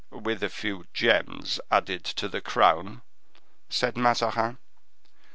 [0.09, 3.03] "With a few gems added to the crown,"
[3.69, 4.57] said Mazarin.